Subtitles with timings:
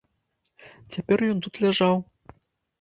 [0.95, 1.95] Цяпер ён тут ляжаў.